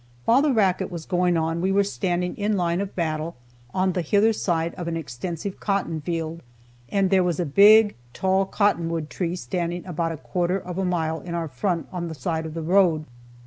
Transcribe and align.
While 0.25 0.41
the 0.41 0.51
racket 0.51 0.89
was 0.89 1.05
going 1.05 1.37
on 1.37 1.61
we 1.61 1.71
were 1.71 1.83
standing 1.83 2.35
in 2.35 2.57
line 2.57 2.81
of 2.81 2.95
battle, 2.95 3.35
on 3.71 3.91
the 3.93 4.01
hither 4.01 4.33
side 4.33 4.73
of 4.73 4.87
an 4.87 4.97
extensive 4.97 5.59
cotton 5.59 6.01
field, 6.01 6.41
and 6.89 7.11
there 7.11 7.23
was 7.23 7.39
a 7.39 7.45
big, 7.45 7.93
tall 8.11 8.47
cottonwood 8.47 9.11
tree 9.11 9.35
standing 9.35 9.85
about 9.85 10.11
a 10.11 10.17
quarter 10.17 10.57
of 10.59 10.79
a 10.79 10.85
mile 10.85 11.19
in 11.19 11.35
our 11.35 11.47
front 11.47 11.91
by 11.91 11.99
the 11.99 12.15
side 12.15 12.47
of 12.47 12.55
the 12.55 12.63
road. 12.63 13.05